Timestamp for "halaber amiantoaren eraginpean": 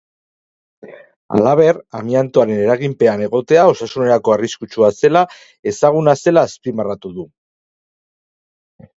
1.39-3.21